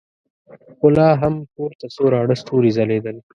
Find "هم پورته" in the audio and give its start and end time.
1.21-1.85